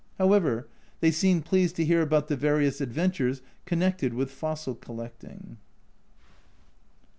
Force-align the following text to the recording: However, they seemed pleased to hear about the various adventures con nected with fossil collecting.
However, 0.17 0.67
they 0.99 1.11
seemed 1.11 1.45
pleased 1.45 1.75
to 1.75 1.85
hear 1.85 2.01
about 2.01 2.27
the 2.27 2.35
various 2.35 2.81
adventures 2.81 3.43
con 3.67 3.81
nected 3.81 4.13
with 4.13 4.31
fossil 4.31 4.73
collecting. 4.73 5.57